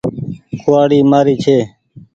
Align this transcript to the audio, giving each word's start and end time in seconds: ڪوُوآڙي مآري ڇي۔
ڪوُوآڙي 0.61 0.99
مآري 1.11 1.35
ڇي۔ 1.43 1.57